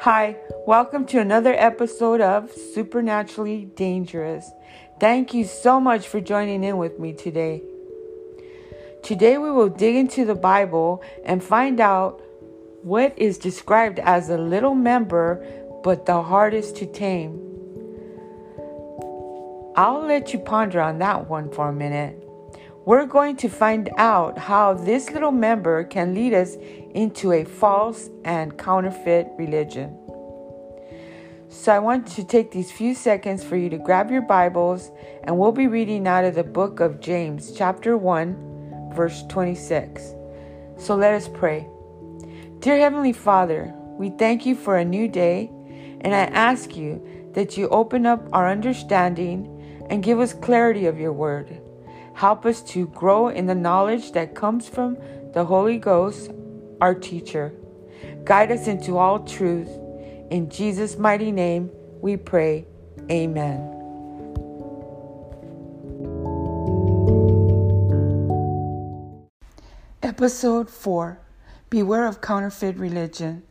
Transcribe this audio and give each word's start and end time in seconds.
Hi, 0.00 0.36
welcome 0.66 1.06
to 1.06 1.20
another 1.20 1.54
episode 1.54 2.20
of 2.20 2.52
Supernaturally 2.52 3.64
Dangerous. 3.64 4.48
Thank 5.00 5.32
you 5.32 5.44
so 5.44 5.80
much 5.80 6.06
for 6.06 6.20
joining 6.20 6.62
in 6.62 6.76
with 6.76 6.98
me 6.98 7.14
today. 7.14 7.62
Today 9.02 9.38
we 9.38 9.50
will 9.50 9.70
dig 9.70 9.96
into 9.96 10.24
the 10.24 10.34
Bible 10.34 11.02
and 11.24 11.42
find 11.42 11.80
out 11.80 12.20
what 12.82 13.18
is 13.18 13.38
described 13.38 13.98
as 13.98 14.28
a 14.28 14.36
little 14.36 14.74
member 14.74 15.44
but 15.82 16.04
the 16.04 16.22
hardest 16.22 16.76
to 16.76 16.86
tame. 16.86 17.40
I'll 19.76 20.06
let 20.06 20.32
you 20.32 20.38
ponder 20.38 20.80
on 20.80 20.98
that 20.98 21.28
one 21.28 21.50
for 21.50 21.68
a 21.70 21.72
minute. 21.72 22.25
We're 22.86 23.04
going 23.04 23.34
to 23.38 23.48
find 23.48 23.90
out 23.96 24.38
how 24.38 24.74
this 24.74 25.10
little 25.10 25.32
member 25.32 25.82
can 25.82 26.14
lead 26.14 26.32
us 26.32 26.54
into 26.94 27.32
a 27.32 27.42
false 27.42 28.10
and 28.24 28.56
counterfeit 28.56 29.26
religion. 29.36 29.98
So 31.48 31.72
I 31.72 31.80
want 31.80 32.06
to 32.06 32.22
take 32.22 32.52
these 32.52 32.70
few 32.70 32.94
seconds 32.94 33.42
for 33.42 33.56
you 33.56 33.68
to 33.70 33.76
grab 33.76 34.12
your 34.12 34.22
Bibles, 34.22 34.92
and 35.24 35.36
we'll 35.36 35.50
be 35.50 35.66
reading 35.66 36.06
out 36.06 36.22
of 36.24 36.36
the 36.36 36.44
book 36.44 36.78
of 36.78 37.00
James, 37.00 37.50
chapter 37.50 37.96
1, 37.96 38.92
verse 38.94 39.24
26. 39.28 40.14
So 40.78 40.94
let 40.94 41.12
us 41.12 41.26
pray. 41.26 41.66
Dear 42.60 42.78
Heavenly 42.78 43.12
Father, 43.12 43.74
we 43.98 44.10
thank 44.10 44.46
you 44.46 44.54
for 44.54 44.76
a 44.76 44.84
new 44.84 45.08
day, 45.08 45.50
and 46.02 46.14
I 46.14 46.26
ask 46.26 46.76
you 46.76 47.04
that 47.32 47.56
you 47.56 47.68
open 47.70 48.06
up 48.06 48.28
our 48.32 48.48
understanding 48.48 49.84
and 49.90 50.04
give 50.04 50.20
us 50.20 50.32
clarity 50.32 50.86
of 50.86 51.00
your 51.00 51.12
word. 51.12 51.60
Help 52.16 52.46
us 52.46 52.62
to 52.62 52.88
grow 52.88 53.28
in 53.28 53.46
the 53.46 53.54
knowledge 53.54 54.12
that 54.12 54.34
comes 54.34 54.68
from 54.68 54.98
the 55.32 55.44
Holy 55.44 55.78
Ghost, 55.78 56.30
our 56.80 56.94
teacher. 56.94 57.52
Guide 58.24 58.50
us 58.50 58.66
into 58.66 58.96
all 58.96 59.20
truth 59.20 59.68
in 60.30 60.50
Jesus' 60.50 60.98
mighty 60.98 61.30
name, 61.30 61.70
we 62.00 62.16
pray. 62.16 62.66
Amen. 63.10 63.72
Episode 70.02 70.68
4 70.68 71.20
Beware 71.70 72.06
of 72.06 72.20
Counterfeit 72.20 72.76
Religion. 72.76 73.44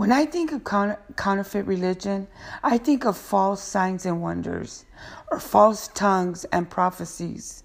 When 0.00 0.12
I 0.12 0.24
think 0.24 0.50
of 0.50 0.64
counterfeit 0.64 1.66
religion, 1.66 2.26
I 2.62 2.78
think 2.78 3.04
of 3.04 3.18
false 3.18 3.62
signs 3.62 4.06
and 4.06 4.22
wonders, 4.22 4.86
or 5.30 5.38
false 5.38 5.88
tongues 5.88 6.46
and 6.46 6.70
prophecies, 6.70 7.64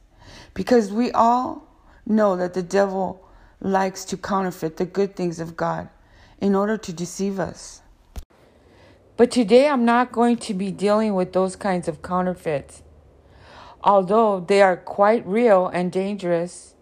because 0.53 0.91
we 0.91 1.11
all 1.11 1.66
know 2.06 2.36
that 2.36 2.53
the 2.53 2.61
devil 2.61 3.25
likes 3.61 4.03
to 4.03 4.17
counterfeit 4.17 4.75
the 4.75 4.86
good 4.86 5.16
things 5.16 5.39
of 5.39 5.56
God 5.56 5.88
in 6.41 6.56
order 6.56 6.75
to 6.75 6.91
deceive 6.91 7.39
us. 7.39 7.81
But 9.16 9.31
today 9.31 9.69
I'm 9.69 9.86
not 9.86 10.11
going 10.11 10.36
to 10.39 10.53
be 10.53 10.72
dealing 10.72 11.13
with 11.13 11.31
those 11.31 11.56
kinds 11.56 11.88
of 11.88 12.02
counterfeits, 12.02 12.83
although 13.81 14.41
they 14.41 14.61
are 14.61 14.75
quite 14.75 15.25
real 15.25 15.67
and 15.67 15.89
dangerous. 15.89 16.73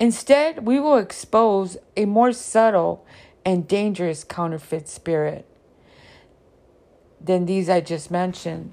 Instead, 0.00 0.64
we 0.66 0.80
will 0.80 0.96
expose 0.96 1.76
a 1.94 2.06
more 2.06 2.32
subtle 2.32 3.04
and 3.46 3.68
dangerous 3.68 4.24
counterfeit 4.24 4.88
spirit 4.88 5.46
than 7.20 7.46
these 7.46 7.68
I 7.70 7.80
just 7.80 8.10
mentioned. 8.10 8.72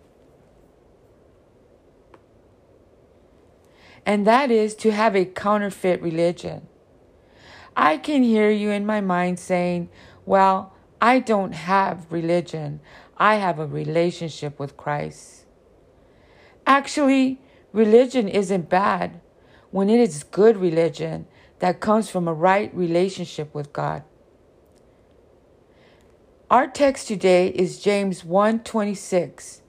And 4.04 4.26
that 4.26 4.50
is 4.50 4.74
to 4.78 4.92
have 4.92 5.16
a 5.16 5.26
counterfeit 5.26 6.02
religion. 6.02 6.68
I 7.78 7.98
can 7.98 8.24
hear 8.24 8.50
you 8.50 8.72
in 8.72 8.84
my 8.84 9.00
mind 9.00 9.40
saying, 9.40 9.90
Well, 10.26 10.74
I 11.00 11.20
don't 11.20 11.54
have 11.54 12.12
religion, 12.12 12.80
I 13.16 13.36
have 13.36 13.60
a 13.60 13.68
relationship 13.68 14.60
with 14.60 14.76
Christ. 14.76 15.46
Actually, 16.66 17.40
religion 17.74 18.28
isn't 18.28 18.70
bad 18.70 19.22
when 19.70 19.92
it 19.92 20.00
is 20.00 20.24
good 20.24 20.58
religion 20.58 21.28
that 21.60 21.80
comes 21.80 22.10
from 22.10 22.28
a 22.28 22.34
right 22.34 22.74
relationship 22.76 23.54
with 23.54 23.72
God. 23.72 24.04
Our 26.54 26.68
text 26.68 27.08
today 27.08 27.48
is 27.48 27.80
James 27.80 28.22
1:26. 28.22 29.62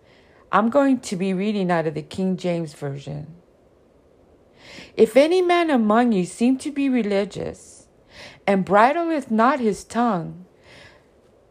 I'm 0.52 0.68
going 0.68 1.00
to 1.00 1.16
be 1.16 1.32
reading 1.32 1.70
out 1.70 1.86
of 1.86 1.94
the 1.94 2.02
King 2.02 2.36
James 2.36 2.74
version. 2.74 3.36
If 4.94 5.16
any 5.16 5.40
man 5.40 5.70
among 5.70 6.12
you 6.12 6.26
seem 6.26 6.58
to 6.58 6.70
be 6.70 6.90
religious 6.90 7.86
and 8.46 8.66
bridleth 8.66 9.30
not 9.30 9.60
his 9.60 9.82
tongue, 9.82 10.44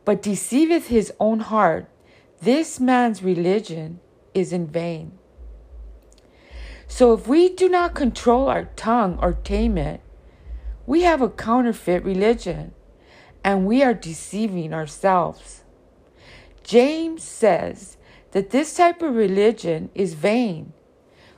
but 0.06 0.22
deceiveth 0.22 0.90
his 0.90 1.12
own 1.20 1.40
heart, 1.40 1.90
this 2.40 2.80
man's 2.80 3.24
religion 3.24 4.02
is 4.36 4.54
in 4.54 4.68
vain. 4.68 5.18
So 6.88 7.12
if 7.12 7.28
we 7.28 7.50
do 7.50 7.68
not 7.68 7.96
control 7.96 8.50
our 8.50 8.66
tongue 8.76 9.18
or 9.20 9.34
tame 9.34 9.80
it, 9.80 10.02
we 10.86 11.02
have 11.02 11.24
a 11.24 11.36
counterfeit 11.48 12.04
religion 12.06 12.76
and 13.44 13.66
we 13.66 13.84
are 13.84 13.94
deceiving 13.94 14.74
ourselves. 14.74 15.64
James 16.64 17.24
says 17.24 17.98
that 18.32 18.52
this 18.52 18.76
type 18.76 19.02
of 19.02 19.16
religion 19.16 19.90
is 19.94 20.14
vain, 20.14 20.74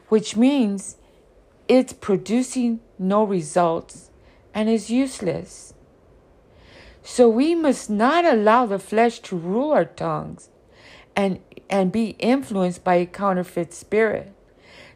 which 0.09 0.35
means 0.35 0.97
it's 1.67 1.93
producing 1.93 2.79
no 2.99 3.23
results 3.23 4.11
and 4.53 4.69
is 4.69 4.89
useless. 4.89 5.73
So 7.03 7.27
we 7.27 7.55
must 7.55 7.89
not 7.89 8.25
allow 8.25 8.65
the 8.65 8.79
flesh 8.79 9.19
to 9.19 9.35
rule 9.35 9.71
our 9.71 9.85
tongues 9.85 10.49
and, 11.15 11.39
and 11.69 11.91
be 11.91 12.15
influenced 12.19 12.83
by 12.83 12.95
a 12.95 13.05
counterfeit 13.05 13.73
spirit 13.73 14.33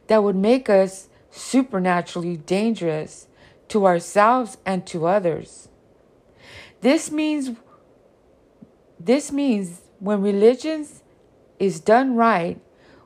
that 0.07 0.23
would 0.23 0.35
make 0.35 0.69
us 0.69 1.07
supernaturally 1.31 2.37
dangerous 2.37 3.27
to 3.67 3.85
ourselves 3.85 4.57
and 4.65 4.85
to 4.87 5.05
others. 5.05 5.69
This 6.81 7.11
means 7.11 7.51
this 8.99 9.31
means 9.31 9.81
when 9.99 10.21
religion 10.21 10.85
is 11.57 11.79
done 11.79 12.15
right, 12.15 12.59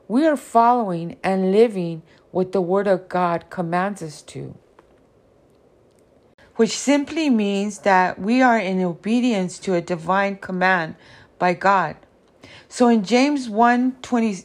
we 0.08 0.26
are 0.26 0.36
following 0.36 1.16
and 1.22 1.52
living 1.52 2.02
what 2.30 2.52
the 2.52 2.60
Word 2.60 2.86
of 2.86 3.08
God 3.08 3.48
commands 3.48 4.02
us 4.02 4.22
to 4.22 4.56
which 6.56 6.76
simply 6.76 7.30
means 7.30 7.80
that 7.80 8.18
we 8.18 8.40
are 8.40 8.58
in 8.58 8.82
obedience 8.82 9.58
to 9.58 9.74
a 9.74 9.80
divine 9.80 10.36
command 10.36 10.94
by 11.38 11.52
God. 11.52 11.96
So 12.68 12.88
in 12.88 13.04
James 13.04 13.48
1 13.48 13.96
20, 14.02 14.44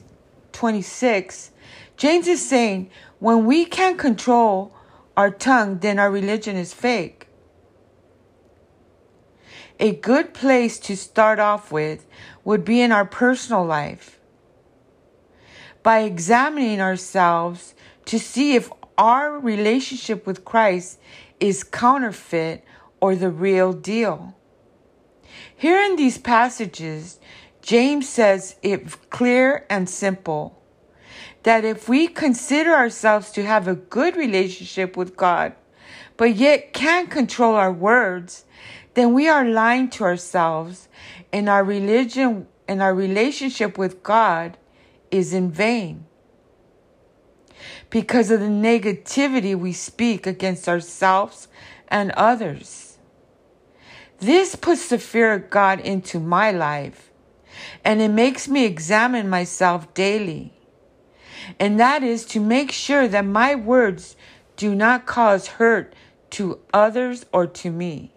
26, 0.52 1.52
James 1.98 2.28
is 2.28 2.48
saying, 2.48 2.90
when 3.20 3.46
we 3.46 3.66
can't 3.66 3.98
control 3.98 4.74
our 5.16 5.30
tongue, 5.30 5.80
then 5.80 6.00
our 6.00 6.10
religion 6.10 6.56
is 6.56 6.74
fake. 6.74 7.19
A 9.80 9.96
good 9.96 10.34
place 10.34 10.78
to 10.80 10.98
start 10.98 11.40
off 11.40 11.72
with 11.72 12.06
would 12.44 12.66
be 12.66 12.82
in 12.82 12.92
our 12.92 13.06
personal 13.06 13.66
life. 13.66 14.20
By 15.84 16.00
examining 16.00 16.82
ourselves 16.82 17.74
to 18.06 18.20
see 18.20 18.56
if 18.56 18.70
our 18.98 19.40
relationship 19.40 20.28
with 20.28 20.44
Christ 20.44 21.00
is 21.40 21.64
counterfeit 21.64 22.66
or 23.00 23.16
the 23.16 23.30
real 23.30 23.72
deal. 23.72 24.36
Here 25.56 25.82
in 25.82 25.96
these 25.96 26.18
passages, 26.18 27.20
James 27.62 28.10
says 28.10 28.58
it 28.62 29.10
clear 29.10 29.66
and 29.70 29.90
simple 29.90 30.62
that 31.44 31.64
if 31.64 31.88
we 31.88 32.08
consider 32.08 32.74
ourselves 32.74 33.32
to 33.32 33.46
have 33.46 33.68
a 33.68 33.76
good 33.76 34.18
relationship 34.18 34.98
with 34.98 35.16
God, 35.16 35.54
but 36.18 36.36
yet 36.36 36.74
can't 36.74 37.10
control 37.10 37.56
our 37.56 37.72
words, 37.72 38.44
then 39.00 39.14
we 39.14 39.30
are 39.30 39.46
lying 39.46 39.90
to 39.90 40.04
ourselves 40.04 40.90
and 41.32 41.48
our 41.48 41.64
religion 41.64 42.46
and 42.68 42.82
our 42.82 42.94
relationship 42.94 43.78
with 43.78 44.04
God 44.04 44.58
is 45.10 45.34
in 45.34 45.50
vain 45.50 46.06
because 47.90 48.30
of 48.30 48.42
the 48.42 48.48
negativity 48.48 49.58
we 49.58 49.72
speak 49.72 50.28
against 50.28 50.68
ourselves 50.68 51.48
and 51.88 52.12
others. 52.12 52.98
This 54.20 54.56
puts 54.56 54.90
the 54.90 55.00
fear 55.00 55.34
of 55.34 55.50
God 55.50 55.80
into 55.80 56.20
my 56.20 56.52
life, 56.52 57.10
and 57.86 58.02
it 58.02 58.10
makes 58.10 58.50
me 58.50 58.66
examine 58.66 59.30
myself 59.30 59.94
daily. 59.94 60.54
And 61.58 61.80
that 61.80 62.04
is 62.04 62.26
to 62.26 62.42
make 62.42 62.74
sure 62.74 63.08
that 63.08 63.26
my 63.26 63.56
words 63.56 64.18
do 64.58 64.76
not 64.76 65.06
cause 65.06 65.48
hurt 65.48 65.96
to 66.32 66.60
others 66.74 67.26
or 67.32 67.48
to 67.48 67.72
me. 67.72 68.12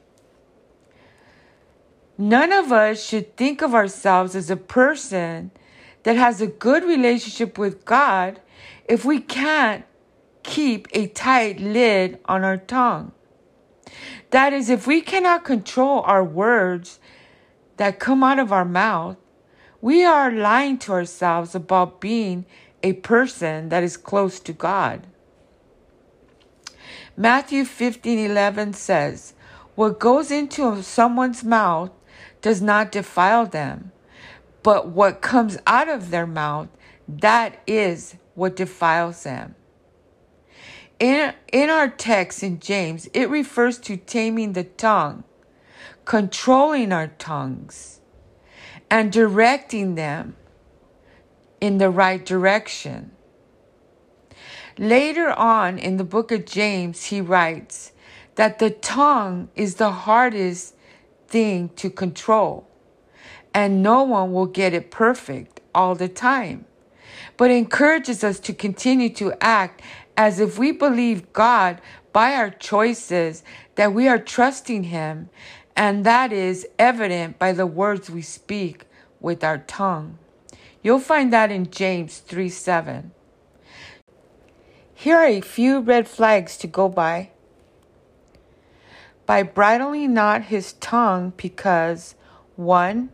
None 2.22 2.52
of 2.52 2.70
us 2.70 3.04
should 3.04 3.36
think 3.36 3.62
of 3.62 3.74
ourselves 3.74 4.36
as 4.36 4.48
a 4.48 4.56
person 4.56 5.50
that 6.04 6.14
has 6.14 6.40
a 6.40 6.46
good 6.46 6.84
relationship 6.84 7.58
with 7.58 7.84
God 7.84 8.40
if 8.84 9.04
we 9.04 9.18
can't 9.18 9.84
keep 10.44 10.86
a 10.92 11.08
tight 11.08 11.58
lid 11.58 12.20
on 12.26 12.44
our 12.44 12.58
tongue. 12.58 13.10
That 14.30 14.52
is, 14.52 14.70
if 14.70 14.86
we 14.86 15.00
cannot 15.00 15.42
control 15.42 16.02
our 16.02 16.22
words 16.22 17.00
that 17.76 17.98
come 17.98 18.22
out 18.22 18.38
of 18.38 18.52
our 18.52 18.64
mouth, 18.64 19.16
we 19.80 20.04
are 20.04 20.30
lying 20.30 20.78
to 20.78 20.92
ourselves 20.92 21.56
about 21.56 22.00
being 22.00 22.46
a 22.84 22.92
person 22.92 23.68
that 23.70 23.82
is 23.82 23.96
close 23.96 24.38
to 24.38 24.52
God. 24.52 25.08
Matthew 27.16 27.64
15:11 27.64 28.74
says, 28.74 29.34
"What 29.74 29.98
goes 29.98 30.30
into 30.30 30.84
someone's 30.84 31.42
mouth 31.42 31.90
does 32.42 32.60
not 32.60 32.92
defile 32.92 33.46
them, 33.46 33.92
but 34.62 34.88
what 34.88 35.22
comes 35.22 35.58
out 35.66 35.88
of 35.88 36.10
their 36.10 36.26
mouth, 36.26 36.68
that 37.08 37.60
is 37.66 38.16
what 38.34 38.54
defiles 38.56 39.22
them." 39.22 39.54
In, 40.98 41.34
in 41.52 41.68
our 41.68 41.88
text 41.88 42.42
in 42.44 42.60
James, 42.60 43.08
it 43.12 43.28
refers 43.28 43.78
to 43.78 43.96
taming 43.96 44.52
the 44.52 44.62
tongue, 44.62 45.24
controlling 46.04 46.92
our 46.92 47.08
tongues, 47.08 48.00
and 48.88 49.10
directing 49.10 49.96
them 49.96 50.36
in 51.60 51.78
the 51.78 51.90
right 51.90 52.24
direction. 52.24 53.10
Later 54.78 55.32
on 55.32 55.78
in 55.78 55.96
the 55.96 56.04
book 56.04 56.30
of 56.30 56.44
James, 56.44 57.06
he 57.06 57.20
writes 57.20 57.92
that 58.36 58.58
the 58.58 58.70
tongue 58.70 59.48
is 59.54 59.74
the 59.74 59.90
hardest 59.90 60.71
thing 61.32 61.70
to 61.70 61.90
control, 61.90 62.68
and 63.52 63.82
no 63.82 64.04
one 64.04 64.32
will 64.32 64.46
get 64.46 64.72
it 64.72 64.90
perfect 64.92 65.60
all 65.74 65.96
the 65.96 66.08
time, 66.08 66.66
but 67.36 67.50
encourages 67.50 68.22
us 68.22 68.38
to 68.38 68.52
continue 68.52 69.08
to 69.08 69.32
act 69.40 69.82
as 70.16 70.38
if 70.38 70.58
we 70.58 70.70
believe 70.70 71.32
God 71.32 71.80
by 72.12 72.34
our 72.34 72.50
choices, 72.50 73.42
that 73.74 73.94
we 73.94 74.06
are 74.06 74.18
trusting 74.18 74.84
Him, 74.84 75.30
and 75.74 76.04
that 76.04 76.32
is 76.32 76.66
evident 76.78 77.38
by 77.38 77.52
the 77.52 77.66
words 77.66 78.10
we 78.10 78.22
speak 78.22 78.84
with 79.18 79.42
our 79.42 79.58
tongue. 79.58 80.18
You'll 80.82 81.00
find 81.00 81.32
that 81.32 81.50
in 81.50 81.70
James 81.70 82.18
3 82.18 82.48
7. 82.50 83.12
Here 84.94 85.16
are 85.16 85.26
a 85.26 85.40
few 85.40 85.80
red 85.80 86.06
flags 86.06 86.56
to 86.58 86.66
go 86.68 86.88
by. 86.88 87.31
By 89.32 89.42
bridling 89.44 90.12
not 90.12 90.42
his 90.52 90.74
tongue, 90.74 91.32
because 91.38 92.16
1. 92.56 93.08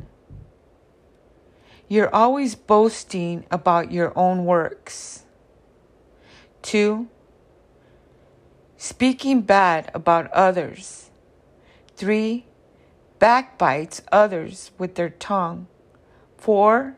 You're 1.86 2.12
always 2.12 2.56
boasting 2.56 3.46
about 3.52 3.92
your 3.92 4.12
own 4.18 4.44
works. 4.44 5.22
Two, 6.60 7.06
speaking 8.76 9.42
bad 9.42 9.92
about 9.94 10.28
others. 10.32 11.10
Three, 11.94 12.46
backbites 13.20 14.02
others 14.10 14.72
with 14.76 14.96
their 14.96 15.10
tongue. 15.10 15.68
Four, 16.36 16.96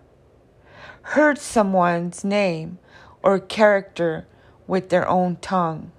hurt 1.03 1.37
someone's 1.37 2.25
name 2.25 2.79
or 3.23 3.39
character 3.39 4.27
with 4.67 4.89
their 4.89 5.07
own 5.07 5.37
tongue. 5.43 5.93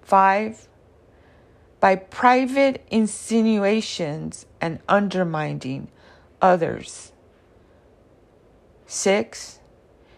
Five, 0.00 0.68
by 1.80 1.96
private 1.96 2.86
insinuations 2.90 4.46
and 4.60 4.78
undermining 4.88 5.88
others. 6.40 7.12
Six, 8.86 9.60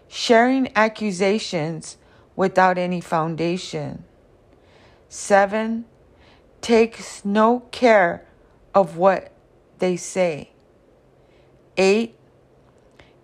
sharing 0.09 0.71
accusations 0.77 1.97
without 2.35 2.79
any 2.79 3.01
foundation. 3.01 4.05
Seven, 5.09 5.85
takes 6.61 7.25
no 7.25 7.61
care 7.71 8.27
of 8.75 8.97
what 8.97 9.33
they 9.79 9.97
say. 9.97 10.51
Eight, 11.77 12.17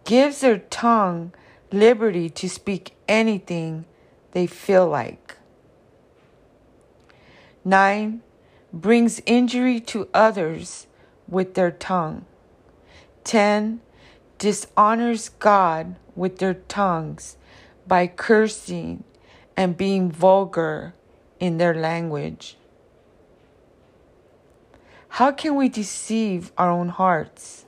gives 0.04 0.40
their 0.40 0.58
tongue 0.58 1.32
liberty 1.72 2.30
to 2.30 2.48
speak 2.48 2.94
anything 3.06 3.84
they 4.32 4.46
feel 4.46 4.86
like. 4.86 5.36
Nine, 7.64 8.22
brings 8.72 9.20
injury 9.26 9.80
to 9.80 10.08
others 10.12 10.86
with 11.26 11.54
their 11.54 11.70
tongue. 11.70 12.24
10. 13.24 13.80
Dishonors 14.38 15.30
God 15.30 15.96
with 16.14 16.38
their 16.38 16.54
tongues 16.54 17.36
by 17.86 18.06
cursing 18.06 19.04
and 19.56 19.76
being 19.76 20.10
vulgar 20.10 20.94
in 21.40 21.58
their 21.58 21.74
language. 21.74 22.56
How 25.08 25.32
can 25.32 25.56
we 25.56 25.68
deceive 25.68 26.52
our 26.56 26.70
own 26.70 26.90
hearts? 26.90 27.64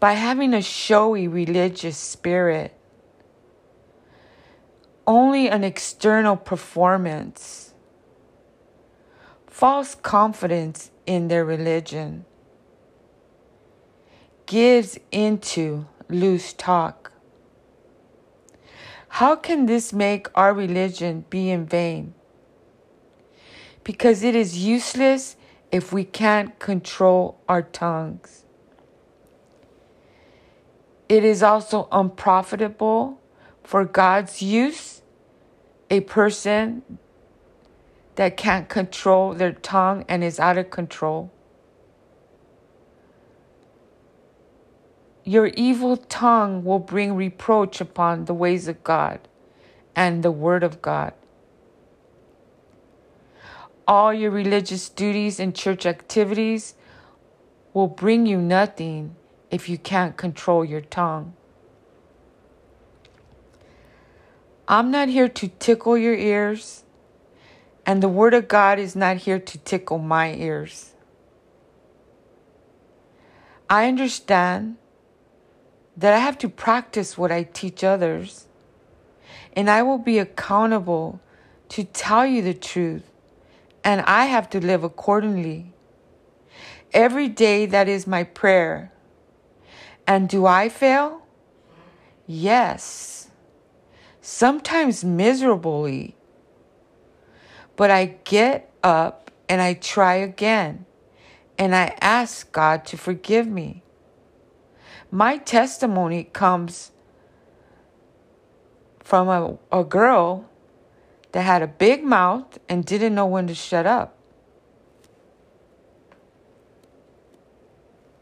By 0.00 0.12
having 0.12 0.54
a 0.54 0.62
showy 0.62 1.26
religious 1.26 1.98
spirit, 1.98 2.77
only 5.08 5.48
an 5.48 5.64
external 5.64 6.36
performance, 6.36 7.72
false 9.46 9.94
confidence 9.94 10.90
in 11.06 11.28
their 11.28 11.46
religion 11.46 12.26
gives 14.44 14.98
into 15.10 15.86
loose 16.10 16.52
talk. 16.52 17.10
How 19.08 19.34
can 19.34 19.64
this 19.64 19.94
make 19.94 20.28
our 20.34 20.52
religion 20.52 21.24
be 21.30 21.48
in 21.48 21.64
vain? 21.64 22.12
Because 23.84 24.22
it 24.22 24.36
is 24.36 24.58
useless 24.58 25.36
if 25.72 25.90
we 25.90 26.04
can't 26.04 26.58
control 26.58 27.40
our 27.48 27.62
tongues. 27.62 28.44
It 31.08 31.24
is 31.24 31.42
also 31.42 31.88
unprofitable 31.90 33.18
for 33.68 33.84
God's 33.84 34.40
use. 34.40 35.02
A 35.90 36.00
person 36.00 36.82
that 38.16 38.36
can't 38.36 38.68
control 38.68 39.34
their 39.34 39.52
tongue 39.52 40.04
and 40.08 40.24
is 40.24 40.40
out 40.40 40.58
of 40.58 40.70
control 40.70 41.30
Your 45.28 45.48
evil 45.48 45.98
tongue 45.98 46.64
will 46.64 46.78
bring 46.78 47.14
reproach 47.14 47.82
upon 47.82 48.24
the 48.24 48.32
ways 48.32 48.66
of 48.66 48.82
God 48.82 49.20
and 49.94 50.22
the 50.22 50.30
Word 50.30 50.62
of 50.62 50.80
God. 50.80 51.12
All 53.86 54.14
your 54.14 54.30
religious 54.30 54.88
duties 54.88 55.38
and 55.38 55.54
church 55.54 55.84
activities 55.84 56.76
will 57.74 57.88
bring 57.88 58.24
you 58.24 58.40
nothing 58.40 59.16
if 59.50 59.68
you 59.68 59.76
can't 59.76 60.16
control 60.16 60.64
your 60.64 60.80
tongue. 60.80 61.34
I'm 64.70 64.90
not 64.90 65.08
here 65.08 65.28
to 65.30 65.48
tickle 65.48 65.96
your 65.96 66.14
ears, 66.14 66.84
and 67.86 68.02
the 68.02 68.08
Word 68.08 68.34
of 68.34 68.48
God 68.48 68.78
is 68.78 68.94
not 68.94 69.16
here 69.16 69.38
to 69.38 69.58
tickle 69.58 69.98
my 69.98 70.34
ears. 70.34 70.92
I 73.70 73.88
understand 73.88 74.76
that 75.96 76.12
I 76.12 76.18
have 76.18 76.38
to 76.38 76.48
practice 76.48 77.18
what 77.18 77.32
I 77.32 77.42
teach 77.42 77.82
others. 77.82 78.46
And 79.54 79.68
I 79.68 79.82
will 79.82 79.98
be 79.98 80.18
accountable 80.18 81.20
to 81.70 81.84
tell 81.84 82.24
you 82.24 82.42
the 82.42 82.54
truth. 82.54 83.10
And 83.82 84.02
I 84.02 84.26
have 84.26 84.48
to 84.50 84.60
live 84.60 84.84
accordingly. 84.84 85.72
Every 86.92 87.28
day, 87.28 87.66
that 87.66 87.88
is 87.88 88.06
my 88.06 88.22
prayer. 88.22 88.92
And 90.06 90.28
do 90.28 90.46
I 90.46 90.68
fail? 90.68 91.22
Yes. 92.26 93.17
Sometimes 94.30 95.06
miserably. 95.06 96.14
But 97.76 97.90
I 97.90 98.18
get 98.24 98.70
up 98.84 99.30
and 99.48 99.62
I 99.62 99.72
try 99.72 100.16
again. 100.16 100.84
And 101.56 101.74
I 101.74 101.96
ask 102.02 102.52
God 102.52 102.84
to 102.88 102.98
forgive 102.98 103.46
me. 103.46 103.82
My 105.10 105.38
testimony 105.38 106.24
comes 106.24 106.92
from 109.00 109.28
a, 109.28 109.56
a 109.72 109.82
girl 109.82 110.44
that 111.32 111.40
had 111.40 111.62
a 111.62 111.66
big 111.66 112.04
mouth 112.04 112.58
and 112.68 112.84
didn't 112.84 113.14
know 113.14 113.26
when 113.26 113.46
to 113.46 113.54
shut 113.54 113.86
up. 113.86 114.14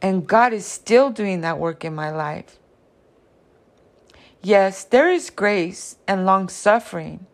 And 0.01 0.25
God 0.25 0.53
is 0.53 0.67
still 0.67 1.11
doing 1.11 1.41
that 1.41 1.59
work 1.59 1.85
in 1.85 1.97
my 1.97 2.13
life. 2.13 2.61
Yes, 4.47 4.85
there 4.85 5.11
is 5.11 5.31
grace 5.31 5.97
and 6.07 6.25
long 6.25 6.49
suffering, 6.49 7.27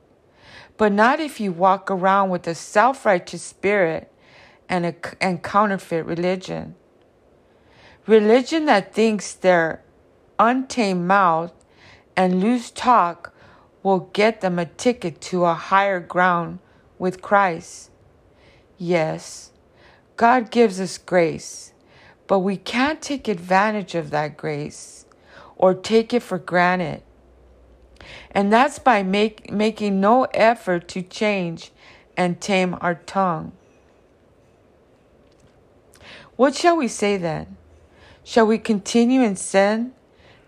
but 0.79 0.93
not 0.93 1.21
if 1.21 1.41
you 1.41 1.53
walk 1.53 1.91
around 1.91 2.31
with 2.31 2.47
a 2.47 2.55
self 2.55 3.05
righteous 3.05 3.43
spirit 3.43 4.11
and, 4.67 4.87
a, 4.87 4.95
and 5.21 5.43
counterfeit 5.43 6.07
religion. 6.07 6.75
Religion 8.07 8.65
that 8.65 8.95
thinks 8.95 9.35
their 9.35 9.83
untamed 10.39 11.07
mouth 11.07 11.53
and 12.17 12.41
loose 12.41 12.71
talk 12.71 13.35
will 13.83 14.09
get 14.15 14.41
them 14.41 14.59
a 14.59 14.65
ticket 14.65 15.21
to 15.21 15.45
a 15.45 15.53
higher 15.53 16.01
ground 16.01 16.61
with 16.99 17.21
Christ. 17.21 17.91
Yes, 18.79 19.53
God 20.17 20.51
gives 20.51 20.81
us 20.81 20.97
grace, 20.97 21.75
but 22.27 22.39
we 22.39 22.57
can't 22.57 23.03
take 23.03 23.29
advantage 23.29 23.95
of 23.95 24.09
that 24.13 24.39
grace 24.39 25.02
or 25.63 25.73
take 25.73 26.13
it 26.13 26.25
for 26.25 26.39
granted. 26.39 27.01
And 28.33 28.53
that's 28.53 28.81
by 28.81 29.05
make, 29.05 29.53
making 29.53 30.01
no 30.01 30.25
effort 30.35 30.89
to 30.89 31.03
change 31.03 31.71
and 32.17 32.41
tame 32.41 32.77
our 32.81 32.97
tongue. 32.97 33.53
What 36.35 36.57
shall 36.57 36.77
we 36.77 36.89
say 36.89 37.17
then? 37.17 37.57
Shall 38.25 38.49
we 38.49 38.59
continue 38.59 39.23
in 39.23 39.37
sin 39.37 39.93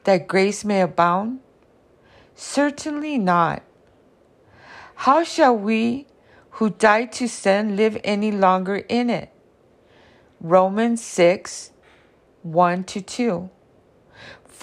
that 0.02 0.26
grace 0.26 0.64
may 0.64 0.80
abound? 0.80 1.38
Certainly 2.34 3.18
not. 3.18 3.62
How 4.96 5.22
shall 5.22 5.56
we 5.56 6.06
who 6.50 6.70
died 6.70 7.12
to 7.12 7.28
sin 7.28 7.76
live 7.76 8.00
any 8.02 8.32
longer 8.32 8.76
in 8.88 9.10
it? 9.10 9.30
Romans 10.40 11.02
6 11.04 11.70
1 12.42 12.84
to 12.84 13.00
2. 13.00 13.50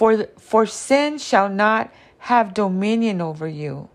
For, 0.02 0.26
for 0.36 0.66
sin 0.66 1.18
shall 1.18 1.48
not 1.48 1.94
have 2.26 2.54
dominion 2.54 3.20
over 3.20 3.46
you. 3.46 3.88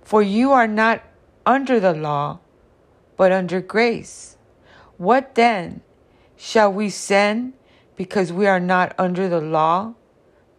For 0.00 0.22
you 0.22 0.52
are 0.52 0.66
not 0.66 1.02
under 1.44 1.78
the 1.78 1.92
law, 1.92 2.38
but 3.18 3.30
under 3.30 3.60
grace. 3.60 4.38
What 4.96 5.34
then? 5.34 5.82
Shall 6.38 6.72
we 6.72 6.88
sin 6.88 7.52
because 7.94 8.32
we 8.32 8.46
are 8.46 8.58
not 8.58 8.94
under 8.96 9.28
the 9.28 9.42
law, 9.42 9.96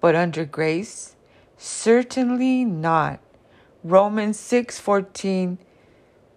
but 0.01 0.13
under 0.13 0.45
grace? 0.45 1.15
Certainly 1.57 2.63
not. 2.65 3.21
Romans 3.83 4.37
6:14 4.37 5.57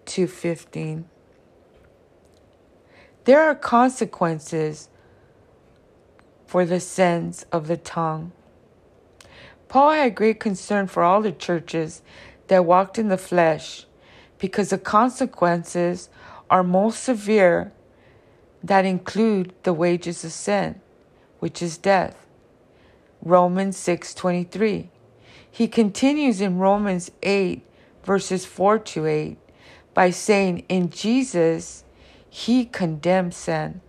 to 0.05 0.25
15. 0.25 1.05
There 3.25 3.43
are 3.43 3.53
consequences 3.53 4.89
for 6.53 6.65
the 6.65 6.79
sins 6.79 7.47
of 7.51 7.65
the 7.65 7.77
tongue. 7.77 8.31
Paul 9.69 9.89
had 9.89 10.13
great 10.13 10.39
concern 10.39 10.85
for 10.85 11.01
all 11.01 11.19
the 11.19 11.31
churches 11.31 12.03
that 12.45 12.63
walked 12.63 12.99
in 12.99 13.07
the 13.07 13.17
flesh 13.17 13.87
because 14.37 14.69
the 14.69 14.77
consequences 14.77 16.09
are 16.51 16.61
most 16.61 17.03
severe 17.03 17.73
that 18.63 18.85
include 18.85 19.51
the 19.63 19.73
wages 19.73 20.23
of 20.23 20.31
sin, 20.31 20.79
which 21.39 21.59
is 21.59 21.75
death. 21.79 22.27
Romans 23.23 23.75
6:23. 23.75 24.91
He 25.49 25.67
continues 25.67 26.39
in 26.39 26.59
Romans 26.59 27.09
8 27.23 27.65
verses 28.03 28.45
4 28.45 28.77
to 28.77 29.07
8 29.07 29.39
by 29.95 30.11
saying 30.11 30.65
in 30.69 30.91
Jesus 30.91 31.83
he 32.29 32.63
condemns 32.63 33.37
sin. 33.37 33.81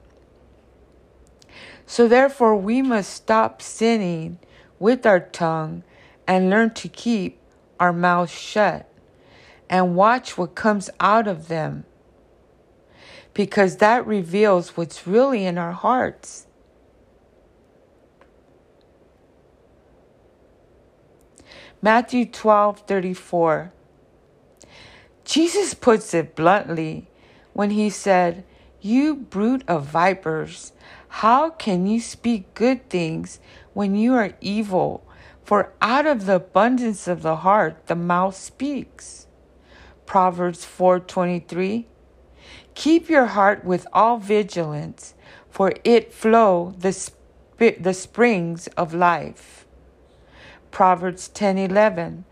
So 1.87 2.09
therefore 2.09 2.57
we 2.57 2.83
must 2.83 3.13
stop 3.13 3.61
sinning 3.61 4.39
with 4.79 5.07
our 5.07 5.21
tongue 5.21 5.83
and 6.27 6.51
learn 6.51 6.73
to 6.75 6.89
keep 6.89 7.39
our 7.79 7.93
mouths 7.93 8.33
shut 8.33 8.91
and 9.69 9.97
watch 9.97 10.39
what 10.39 10.55
comes 10.55 10.91
out 11.01 11.27
of 11.27 11.49
them 11.49 11.85
because 13.35 13.79
that 13.79 14.07
reveals 14.07 14.77
what's 14.77 15.07
really 15.07 15.45
in 15.45 15.59
our 15.59 15.73
hearts. 15.73 16.47
Matthew 21.83 22.25
12 22.25 22.81
34. 22.81 23.73
Jesus 25.25 25.75
puts 25.75 26.15
it 26.15 26.35
bluntly 26.35 27.09
when 27.53 27.71
he 27.71 27.91
said, 27.91 28.45
You 28.81 29.15
brood 29.15 29.65
of 29.67 29.87
vipers, 29.87 30.73
how 31.19 31.49
can 31.49 31.87
you 31.87 32.01
speak 32.01 32.53
good 32.55 32.91
things 32.91 33.39
when 33.73 33.95
you 33.95 34.15
are 34.15 34.33
evil? 34.41 35.07
For 35.45 35.73
out 35.81 36.07
of 36.07 36.27
the 36.27 36.35
abundance 36.35 37.07
of 37.07 37.23
the 37.23 37.37
heart 37.37 37.87
the 37.87 37.95
mouth 37.95 38.35
speaks. 38.35 39.29
Proverbs 40.07 40.65
4:23 40.65 41.87
Keep 42.75 43.09
your 43.09 43.27
heart 43.27 43.65
with 43.65 43.87
all 43.93 44.19
vigilance, 44.19 45.15
for 45.49 45.73
it 45.85 46.13
flow 46.13 46.75
the, 46.77 46.93
sp- 46.93 47.79
the 47.79 47.95
springs 47.95 48.67
of 48.77 48.93
life. 48.93 49.67
Proverbs 50.73 51.31
10:11 51.33 52.25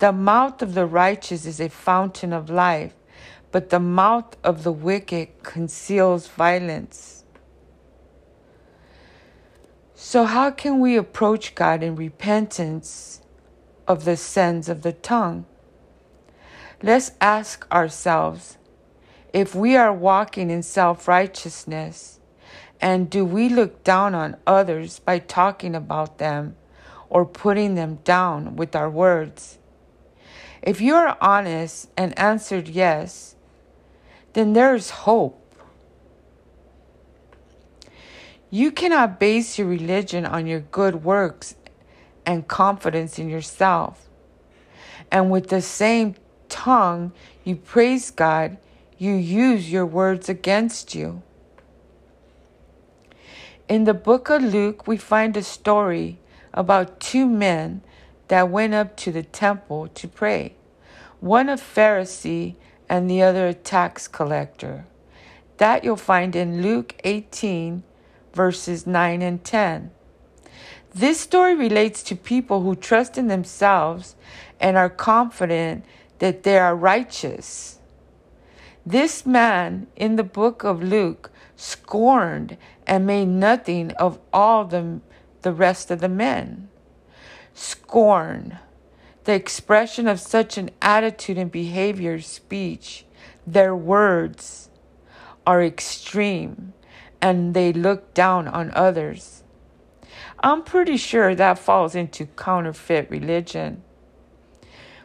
The 0.00 0.12
mouth 0.12 0.60
of 0.60 0.74
the 0.74 0.86
righteous 0.86 1.46
is 1.46 1.60
a 1.60 1.68
fountain 1.68 2.32
of 2.32 2.50
life, 2.50 2.94
but 3.52 3.70
the 3.70 3.78
mouth 3.78 4.36
of 4.42 4.64
the 4.64 4.72
wicked 4.72 5.28
conceals 5.44 6.26
violence. 6.26 7.23
So 10.06 10.24
how 10.24 10.50
can 10.50 10.80
we 10.80 10.98
approach 10.98 11.54
God 11.54 11.82
in 11.82 11.96
repentance 11.96 13.22
of 13.88 14.04
the 14.04 14.18
sins 14.18 14.68
of 14.68 14.82
the 14.82 14.92
tongue? 14.92 15.46
Let's 16.82 17.12
ask 17.22 17.66
ourselves 17.72 18.58
if 19.32 19.54
we 19.54 19.76
are 19.76 19.94
walking 19.94 20.50
in 20.50 20.62
self 20.62 21.08
righteousness, 21.08 22.20
and 22.82 23.08
do 23.08 23.24
we 23.24 23.48
look 23.48 23.82
down 23.82 24.14
on 24.14 24.36
others 24.46 24.98
by 24.98 25.20
talking 25.20 25.74
about 25.74 26.18
them 26.18 26.56
or 27.08 27.24
putting 27.24 27.74
them 27.74 28.00
down 28.04 28.56
with 28.56 28.76
our 28.76 28.90
words? 28.90 29.56
If 30.60 30.82
you 30.82 30.96
are 30.96 31.16
honest 31.18 31.88
and 31.96 32.16
answered 32.18 32.68
yes, 32.68 33.36
then 34.34 34.52
there 34.52 34.74
is 34.74 34.90
hope. 34.90 35.40
You 38.54 38.70
cannot 38.70 39.18
base 39.18 39.58
your 39.58 39.66
religion 39.66 40.24
on 40.24 40.46
your 40.46 40.60
good 40.60 41.02
works 41.02 41.56
and 42.24 42.46
confidence 42.46 43.18
in 43.18 43.28
yourself. 43.28 44.08
And 45.10 45.28
with 45.28 45.48
the 45.48 45.60
same 45.60 46.14
tongue 46.48 47.10
you 47.42 47.56
praise 47.56 48.12
God, 48.12 48.58
you 48.96 49.14
use 49.14 49.72
your 49.72 49.84
words 49.84 50.28
against 50.28 50.94
you. 50.94 51.20
In 53.68 53.82
the 53.82 53.92
book 53.92 54.30
of 54.30 54.40
Luke, 54.40 54.86
we 54.86 54.98
find 54.98 55.36
a 55.36 55.42
story 55.42 56.20
about 56.52 57.00
two 57.00 57.26
men 57.26 57.82
that 58.28 58.50
went 58.50 58.72
up 58.72 58.96
to 58.98 59.10
the 59.10 59.24
temple 59.24 59.88
to 59.88 60.06
pray 60.06 60.54
one 61.18 61.48
a 61.48 61.56
Pharisee 61.56 62.54
and 62.88 63.10
the 63.10 63.20
other 63.20 63.48
a 63.48 63.54
tax 63.54 64.06
collector. 64.06 64.86
That 65.56 65.82
you'll 65.82 65.96
find 65.96 66.36
in 66.36 66.62
Luke 66.62 66.94
18, 67.02 67.82
verses 68.34 68.86
9 68.86 69.22
and 69.22 69.42
10. 69.42 69.90
This 70.94 71.20
story 71.20 71.54
relates 71.54 72.02
to 72.04 72.16
people 72.16 72.62
who 72.62 72.76
trust 72.76 73.16
in 73.16 73.28
themselves 73.28 74.14
and 74.60 74.76
are 74.76 74.90
confident 74.90 75.84
that 76.18 76.42
they 76.42 76.58
are 76.58 76.76
righteous. 76.76 77.78
This 78.86 79.24
man 79.24 79.86
in 79.96 80.16
the 80.16 80.24
book 80.24 80.62
of 80.62 80.82
Luke 80.82 81.30
scorned 81.56 82.58
and 82.86 83.06
made 83.06 83.28
nothing 83.28 83.92
of 83.92 84.18
all 84.32 84.66
the, 84.66 85.00
the 85.42 85.52
rest 85.52 85.90
of 85.90 86.00
the 86.00 86.08
men. 86.08 86.68
Scorn, 87.54 88.58
the 89.24 89.32
expression 89.34 90.06
of 90.06 90.20
such 90.20 90.58
an 90.58 90.70
attitude 90.82 91.38
and 91.38 91.50
behavior, 91.50 92.20
speech, 92.20 93.06
their 93.46 93.74
words 93.74 94.68
are 95.46 95.62
extreme 95.62 96.73
and 97.24 97.54
they 97.54 97.72
look 97.72 98.12
down 98.12 98.46
on 98.46 98.70
others. 98.74 99.44
I'm 100.40 100.62
pretty 100.62 100.98
sure 100.98 101.34
that 101.34 101.58
falls 101.58 101.94
into 101.94 102.26
counterfeit 102.26 103.10
religion 103.10 103.82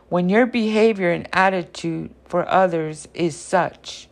when 0.09 0.27
your 0.27 0.45
behavior 0.45 1.11
and 1.11 1.29
attitude 1.31 2.13
for 2.25 2.45
others 2.49 3.07
is 3.13 3.37
such. 3.37 4.09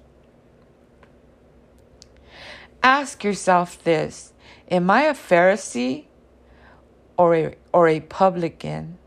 Ask 2.82 3.26
yourself 3.26 3.84
this 3.84 4.32
Am 4.72 4.90
I 4.90 5.02
a 5.02 5.14
Pharisee 5.14 6.06
or 7.18 7.36
a, 7.36 7.56
or 7.74 7.90
a 7.90 8.00
publican? 8.00 9.00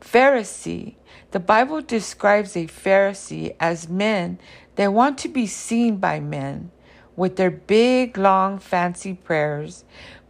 Pharisee. 0.00 0.94
The 1.32 1.40
Bible 1.40 1.82
describes 1.82 2.56
a 2.56 2.66
Pharisee 2.66 3.54
as 3.60 3.90
men 3.90 4.38
that 4.76 4.94
want 4.94 5.18
to 5.18 5.28
be 5.28 5.46
seen 5.46 5.98
by 5.98 6.18
men 6.18 6.70
with 7.16 7.36
their 7.36 7.50
big, 7.50 8.16
long, 8.16 8.58
fancy 8.58 9.14
prayers, 9.14 9.84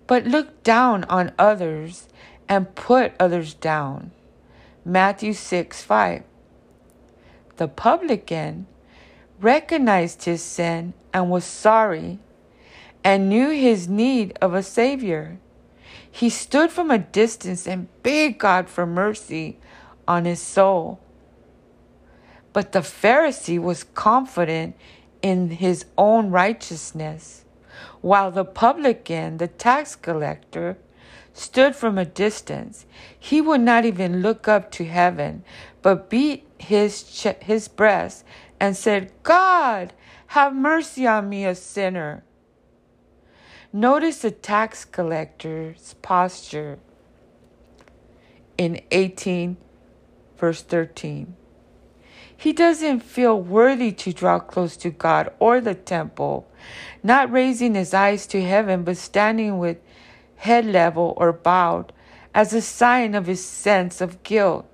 but 0.06 0.24
look 0.24 0.62
down 0.62 1.04
on 1.04 1.32
others 1.38 2.08
and 2.48 2.74
put 2.74 3.12
others 3.18 3.54
down. 3.54 4.12
Matthew 4.84 5.32
6 5.32 5.82
5. 5.82 6.22
The 7.56 7.68
publican 7.68 8.66
recognized 9.40 10.24
his 10.24 10.42
sin 10.42 10.94
and 11.12 11.30
was 11.30 11.44
sorry 11.44 12.20
and 13.02 13.28
knew 13.28 13.50
his 13.50 13.88
need 13.88 14.36
of 14.40 14.54
a 14.54 14.62
Savior. 14.62 15.38
He 16.10 16.30
stood 16.30 16.70
from 16.70 16.90
a 16.90 16.98
distance 16.98 17.66
and 17.66 17.88
begged 18.02 18.38
God 18.38 18.68
for 18.68 18.86
mercy 18.86 19.58
on 20.06 20.24
his 20.24 20.40
soul. 20.40 21.00
But 22.52 22.72
the 22.72 22.80
Pharisee 22.80 23.60
was 23.60 23.84
confident 23.84 24.76
in 25.26 25.50
his 25.50 25.84
own 25.98 26.30
righteousness, 26.30 27.44
while 28.00 28.30
the 28.30 28.44
publican, 28.44 29.38
the 29.38 29.48
tax 29.48 29.96
collector, 29.96 30.78
stood 31.32 31.74
from 31.74 31.98
a 31.98 32.04
distance. 32.04 32.86
He 33.18 33.40
would 33.40 33.60
not 33.60 33.84
even 33.84 34.22
look 34.22 34.46
up 34.46 34.70
to 34.72 34.84
heaven, 34.84 35.42
but 35.82 36.08
beat 36.08 36.46
his, 36.58 37.02
ch- 37.02 37.42
his 37.42 37.66
breast 37.66 38.24
and 38.60 38.76
said, 38.76 39.10
God, 39.24 39.92
have 40.28 40.54
mercy 40.54 41.08
on 41.08 41.28
me, 41.28 41.44
a 41.44 41.56
sinner. 41.56 42.22
Notice 43.72 44.20
the 44.20 44.30
tax 44.30 44.84
collector's 44.84 45.96
posture 46.02 46.78
in 48.56 48.80
18, 48.92 49.56
verse 50.38 50.62
13. 50.62 51.34
He 52.36 52.52
doesn't 52.52 53.00
feel 53.00 53.40
worthy 53.40 53.92
to 53.92 54.12
draw 54.12 54.38
close 54.38 54.76
to 54.78 54.90
God 54.90 55.32
or 55.38 55.60
the 55.60 55.74
temple, 55.74 56.46
not 57.02 57.32
raising 57.32 57.74
his 57.74 57.94
eyes 57.94 58.26
to 58.28 58.42
heaven, 58.42 58.84
but 58.84 58.98
standing 58.98 59.58
with 59.58 59.78
head 60.36 60.66
level 60.66 61.14
or 61.16 61.32
bowed 61.32 61.92
as 62.34 62.52
a 62.52 62.60
sign 62.60 63.14
of 63.14 63.26
his 63.26 63.44
sense 63.44 64.00
of 64.00 64.22
guilt. 64.22 64.66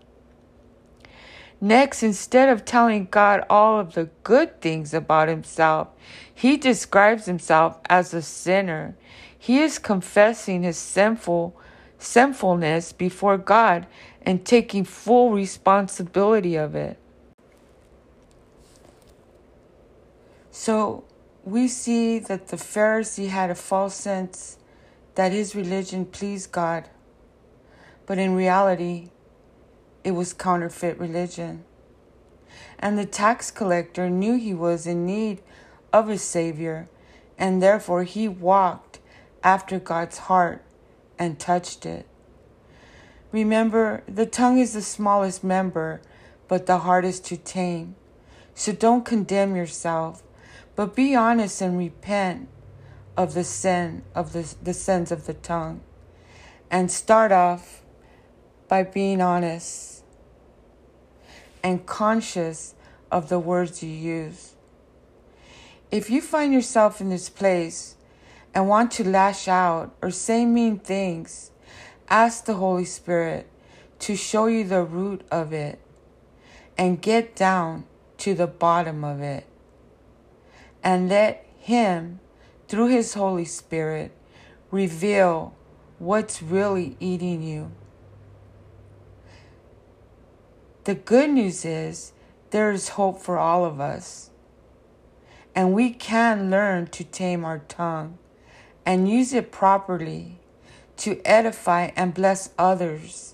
Next, 1.60 2.02
instead 2.02 2.48
of 2.48 2.64
telling 2.64 3.06
God 3.08 3.44
all 3.48 3.78
of 3.78 3.94
the 3.94 4.10
good 4.24 4.60
things 4.60 4.92
about 4.92 5.28
himself, 5.28 5.88
he 6.34 6.56
describes 6.56 7.26
himself 7.26 7.78
as 7.88 8.12
a 8.12 8.20
sinner. 8.20 8.96
He 9.38 9.60
is 9.60 9.78
confessing 9.78 10.64
his 10.64 10.76
sinful 10.76 11.56
sinfulness 11.98 12.92
before 12.92 13.38
God 13.38 13.86
and 14.22 14.44
taking 14.44 14.82
full 14.82 15.30
responsibility 15.30 16.56
of 16.56 16.74
it. 16.74 16.98
So 20.52 21.04
we 21.44 21.66
see 21.66 22.18
that 22.18 22.48
the 22.48 22.58
Pharisee 22.58 23.28
had 23.28 23.50
a 23.50 23.54
false 23.54 23.94
sense 23.94 24.58
that 25.14 25.32
his 25.32 25.56
religion 25.56 26.04
pleased 26.04 26.52
God, 26.52 26.88
but 28.04 28.18
in 28.18 28.34
reality, 28.34 29.08
it 30.04 30.12
was 30.12 30.34
counterfeit 30.34 30.98
religion. 30.98 31.64
And 32.78 32.98
the 32.98 33.06
tax 33.06 33.50
collector 33.50 34.10
knew 34.10 34.36
he 34.36 34.52
was 34.52 34.86
in 34.86 35.06
need 35.06 35.40
of 35.90 36.10
a 36.10 36.18
Savior, 36.18 36.88
and 37.38 37.62
therefore 37.62 38.04
he 38.04 38.28
walked 38.28 38.98
after 39.42 39.78
God's 39.78 40.18
heart 40.18 40.62
and 41.18 41.38
touched 41.38 41.86
it. 41.86 42.06
Remember, 43.32 44.02
the 44.06 44.26
tongue 44.26 44.58
is 44.58 44.74
the 44.74 44.82
smallest 44.82 45.42
member, 45.42 46.02
but 46.46 46.66
the 46.66 46.80
hardest 46.80 47.24
to 47.26 47.38
tame. 47.38 47.94
So 48.54 48.72
don't 48.72 49.06
condemn 49.06 49.56
yourself 49.56 50.22
but 50.74 50.94
be 50.94 51.14
honest 51.14 51.60
and 51.60 51.78
repent 51.78 52.48
of 53.16 53.34
the 53.34 53.44
sin 53.44 54.02
of 54.14 54.32
the, 54.32 54.54
the 54.62 54.74
sins 54.74 55.12
of 55.12 55.26
the 55.26 55.34
tongue. 55.34 55.80
And 56.70 56.90
start 56.90 57.32
off 57.32 57.82
by 58.68 58.82
being 58.82 59.20
honest 59.20 60.02
and 61.62 61.84
conscious 61.84 62.74
of 63.10 63.28
the 63.28 63.38
words 63.38 63.82
you 63.82 63.90
use. 63.90 64.54
If 65.90 66.08
you 66.08 66.22
find 66.22 66.54
yourself 66.54 67.02
in 67.02 67.10
this 67.10 67.28
place 67.28 67.96
and 68.54 68.68
want 68.68 68.90
to 68.92 69.04
lash 69.04 69.46
out 69.46 69.94
or 70.00 70.10
say 70.10 70.46
mean 70.46 70.78
things, 70.78 71.50
ask 72.08 72.46
the 72.46 72.54
Holy 72.54 72.86
Spirit 72.86 73.46
to 73.98 74.16
show 74.16 74.46
you 74.46 74.64
the 74.64 74.82
root 74.82 75.20
of 75.30 75.52
it 75.52 75.78
and 76.78 77.02
get 77.02 77.36
down 77.36 77.84
to 78.16 78.34
the 78.34 78.46
bottom 78.46 79.04
of 79.04 79.20
it 79.20 79.46
and 80.82 81.08
let 81.08 81.46
Him, 81.58 82.20
through 82.68 82.88
His 82.88 83.14
Holy 83.14 83.44
Spirit, 83.44 84.12
reveal 84.70 85.54
what's 85.98 86.42
really 86.42 86.96
eating 86.98 87.42
you. 87.42 87.70
The 90.84 90.94
good 90.94 91.30
news 91.30 91.64
is 91.64 92.12
there 92.50 92.72
is 92.72 92.90
hope 92.90 93.20
for 93.20 93.38
all 93.38 93.64
of 93.64 93.80
us. 93.80 94.30
And 95.54 95.72
we 95.72 95.90
can 95.90 96.50
learn 96.50 96.86
to 96.88 97.04
tame 97.04 97.44
our 97.44 97.60
tongue 97.60 98.18
and 98.84 99.08
use 99.08 99.32
it 99.32 99.52
properly 99.52 100.40
to 100.98 101.20
edify 101.24 101.90
and 101.94 102.14
bless 102.14 102.50
others 102.58 103.31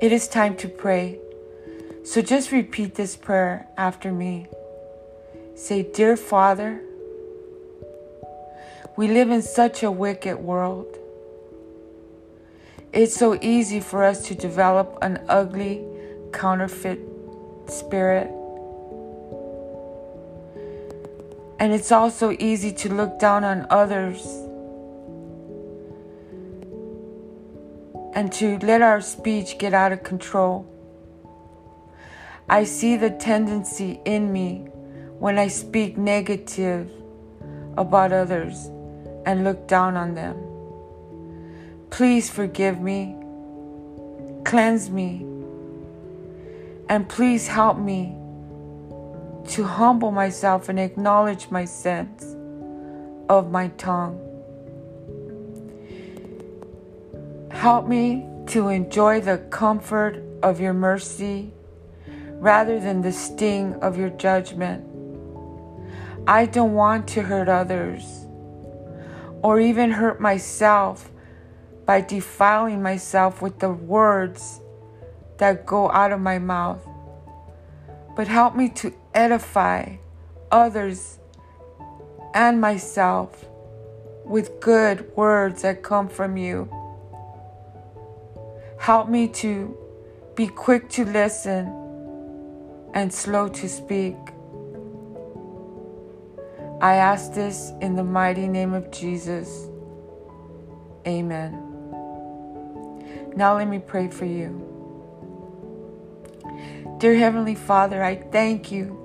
It 0.00 0.12
is 0.12 0.28
time 0.28 0.54
to 0.58 0.68
pray. 0.68 1.18
So 2.04 2.22
just 2.22 2.52
repeat 2.52 2.94
this 2.94 3.16
prayer 3.16 3.66
after 3.76 4.12
me. 4.12 4.46
Say, 5.56 5.82
Dear 5.82 6.16
Father, 6.16 6.80
we 8.96 9.08
live 9.08 9.30
in 9.30 9.42
such 9.42 9.82
a 9.82 9.90
wicked 9.90 10.36
world. 10.36 10.86
It's 12.92 13.16
so 13.16 13.38
easy 13.42 13.80
for 13.80 14.04
us 14.04 14.24
to 14.28 14.36
develop 14.36 14.98
an 15.02 15.20
ugly, 15.28 15.84
counterfeit 16.32 17.00
spirit. 17.66 18.30
And 21.58 21.72
it's 21.72 21.90
also 21.90 22.36
easy 22.38 22.70
to 22.70 22.94
look 22.94 23.18
down 23.18 23.42
on 23.42 23.66
others 23.68 24.47
and 28.18 28.32
to 28.32 28.58
let 28.66 28.82
our 28.82 29.00
speech 29.00 29.58
get 29.58 29.72
out 29.72 29.92
of 29.92 30.02
control. 30.02 30.66
I 32.48 32.64
see 32.64 32.96
the 32.96 33.10
tendency 33.10 34.00
in 34.04 34.32
me 34.32 34.66
when 35.20 35.38
I 35.38 35.46
speak 35.46 35.96
negative 35.96 36.90
about 37.76 38.12
others 38.12 38.70
and 39.24 39.44
look 39.44 39.68
down 39.68 39.96
on 39.96 40.16
them. 40.16 40.36
Please 41.90 42.28
forgive 42.28 42.80
me, 42.80 43.14
cleanse 44.44 44.90
me, 44.90 45.24
and 46.88 47.08
please 47.08 47.46
help 47.46 47.78
me 47.78 48.16
to 49.50 49.62
humble 49.62 50.10
myself 50.10 50.68
and 50.68 50.80
acknowledge 50.80 51.52
my 51.52 51.64
sins 51.64 52.34
of 53.28 53.52
my 53.52 53.68
tongue. 53.78 54.27
Help 57.58 57.88
me 57.88 58.24
to 58.46 58.68
enjoy 58.68 59.20
the 59.20 59.38
comfort 59.50 60.22
of 60.44 60.60
your 60.60 60.72
mercy 60.72 61.52
rather 62.34 62.78
than 62.78 63.02
the 63.02 63.10
sting 63.10 63.74
of 63.82 63.98
your 63.98 64.10
judgment. 64.10 64.84
I 66.24 66.46
don't 66.46 66.74
want 66.74 67.08
to 67.08 67.22
hurt 67.22 67.48
others 67.48 68.26
or 69.42 69.58
even 69.58 69.90
hurt 69.90 70.20
myself 70.20 71.10
by 71.84 72.00
defiling 72.00 72.80
myself 72.80 73.42
with 73.42 73.58
the 73.58 73.72
words 73.72 74.60
that 75.38 75.66
go 75.66 75.90
out 75.90 76.12
of 76.12 76.20
my 76.20 76.38
mouth. 76.38 76.88
But 78.14 78.28
help 78.28 78.54
me 78.54 78.68
to 78.82 78.94
edify 79.14 79.96
others 80.52 81.18
and 82.34 82.60
myself 82.60 83.46
with 84.24 84.60
good 84.60 85.10
words 85.16 85.62
that 85.62 85.82
come 85.82 86.08
from 86.08 86.36
you. 86.36 86.77
Help 88.78 89.08
me 89.08 89.28
to 89.28 89.76
be 90.34 90.48
quick 90.48 90.88
to 90.90 91.04
listen 91.04 91.66
and 92.94 93.12
slow 93.12 93.48
to 93.48 93.68
speak. 93.68 94.16
I 96.80 96.94
ask 96.94 97.34
this 97.34 97.72
in 97.80 97.96
the 97.96 98.04
mighty 98.04 98.46
name 98.46 98.72
of 98.72 98.90
Jesus. 98.90 99.68
Amen. 101.06 101.64
Now 103.34 103.56
let 103.56 103.68
me 103.68 103.80
pray 103.80 104.08
for 104.08 104.24
you. 104.24 104.64
Dear 106.98 107.16
Heavenly 107.16 107.54
Father, 107.56 108.02
I 108.02 108.14
thank 108.16 108.70
you 108.70 108.96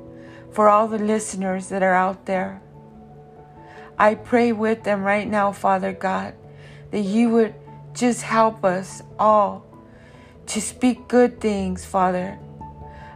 for 0.52 0.70
all 0.70 0.88
the 0.88 1.00
listeners 1.00 1.70
that 1.70 1.82
are 1.82 1.96
out 1.96 2.26
there. 2.26 2.62
I 3.98 4.16
pray 4.16 4.52
with 4.52 4.84
them 4.84 5.04
right 5.04 5.28
now, 5.28 5.52
Father 5.52 5.94
God, 5.94 6.36
that 6.92 7.02
you 7.02 7.30
would 7.30 7.56
just 7.93 8.23
help 8.23 8.65
us 8.65 9.01
all 9.19 9.65
to 10.47 10.60
speak 10.62 11.08
good 11.08 11.39
things, 11.39 11.86
Father. 11.86 12.39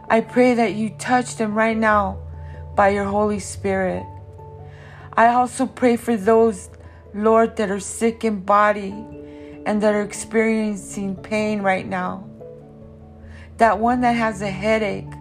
I 0.08 0.20
pray 0.20 0.54
that 0.54 0.74
you 0.74 0.90
touch 0.90 1.36
them 1.36 1.54
right 1.54 1.76
now 1.76 2.18
by 2.74 2.90
your 2.90 3.04
Holy 3.04 3.40
Spirit. 3.40 4.04
I 5.12 5.28
also 5.28 5.66
pray 5.66 5.96
for 5.96 6.16
those, 6.16 6.70
Lord, 7.12 7.56
that 7.56 7.70
are 7.70 7.80
sick 7.80 8.24
in 8.24 8.40
body 8.40 8.94
and 9.66 9.82
that 9.82 9.94
are 9.94 10.02
experiencing 10.02 11.16
pain 11.16 11.60
right 11.60 11.86
now. 11.86 12.24
That 13.58 13.80
one 13.80 14.00
that 14.02 14.12
has 14.12 14.40
a 14.40 14.50
headache 14.50 15.12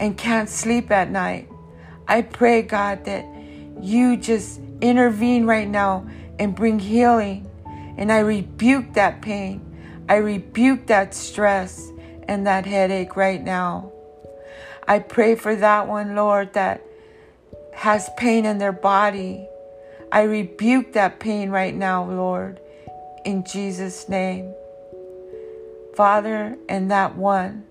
and 0.00 0.18
can't 0.18 0.48
sleep 0.48 0.90
at 0.90 1.10
night. 1.10 1.48
I 2.08 2.22
pray, 2.22 2.62
God, 2.62 3.04
that 3.04 3.24
you 3.80 4.16
just 4.16 4.60
intervene 4.80 5.46
right 5.46 5.68
now 5.68 6.06
and 6.38 6.54
bring 6.54 6.78
healing 6.78 7.43
And 7.96 8.10
I 8.10 8.20
rebuke 8.20 8.94
that 8.94 9.22
pain. 9.22 9.60
I 10.08 10.16
rebuke 10.16 10.86
that 10.86 11.14
stress 11.14 11.90
and 12.28 12.46
that 12.46 12.66
headache 12.66 13.16
right 13.16 13.42
now. 13.42 13.92
I 14.86 14.98
pray 14.98 15.34
for 15.34 15.56
that 15.56 15.88
one, 15.88 16.14
Lord, 16.14 16.52
that 16.54 16.82
has 17.74 18.10
pain 18.16 18.44
in 18.44 18.58
their 18.58 18.72
body. 18.72 19.46
I 20.12 20.22
rebuke 20.22 20.92
that 20.92 21.20
pain 21.20 21.50
right 21.50 21.74
now, 21.74 22.04
Lord, 22.04 22.60
in 23.24 23.44
Jesus' 23.44 24.08
name. 24.08 24.52
Father, 25.94 26.58
and 26.68 26.90
that 26.90 27.16
one 27.16 27.64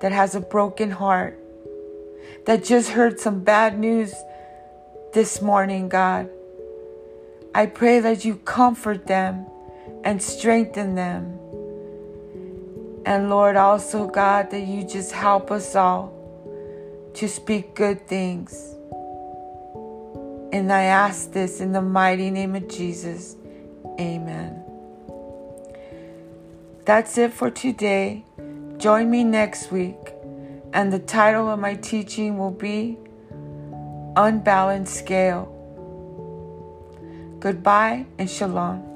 that 0.00 0.12
has 0.12 0.34
a 0.34 0.40
broken 0.40 0.90
heart, 0.90 1.38
that 2.46 2.64
just 2.64 2.90
heard 2.90 3.20
some 3.20 3.40
bad 3.40 3.78
news 3.78 4.14
this 5.12 5.42
morning, 5.42 5.88
God. 5.88 6.28
I 7.54 7.66
pray 7.66 8.00
that 8.00 8.24
you 8.24 8.36
comfort 8.36 9.06
them 9.06 9.46
and 10.02 10.20
strengthen 10.20 10.96
them. 10.96 11.38
And 13.06 13.30
Lord, 13.30 13.54
also, 13.54 14.08
God, 14.08 14.50
that 14.50 14.66
you 14.66 14.82
just 14.82 15.12
help 15.12 15.52
us 15.52 15.76
all 15.76 16.12
to 17.14 17.28
speak 17.28 17.76
good 17.76 18.08
things. 18.08 18.74
And 20.52 20.72
I 20.72 20.84
ask 20.84 21.30
this 21.30 21.60
in 21.60 21.70
the 21.70 21.82
mighty 21.82 22.30
name 22.30 22.56
of 22.56 22.68
Jesus. 22.68 23.36
Amen. 24.00 24.60
That's 26.84 27.16
it 27.18 27.32
for 27.32 27.50
today. 27.50 28.24
Join 28.78 29.10
me 29.10 29.22
next 29.22 29.70
week. 29.70 29.96
And 30.72 30.92
the 30.92 30.98
title 30.98 31.48
of 31.48 31.60
my 31.60 31.74
teaching 31.74 32.36
will 32.36 32.50
be 32.50 32.98
Unbalanced 34.16 34.94
Scale. 34.94 35.53
Goodbye 37.44 38.06
and 38.18 38.30
shalom. 38.30 38.93